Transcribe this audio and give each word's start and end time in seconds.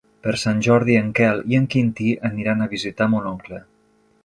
Per 0.27 0.31
Sant 0.43 0.61
Jordi 0.67 0.95
en 1.01 1.11
Quel 1.19 1.43
i 1.53 1.59
en 1.59 1.67
Quintí 1.75 2.09
aniran 2.31 2.65
a 2.67 2.71
visitar 2.75 3.09
mon 3.15 3.31
oncle. 3.37 3.63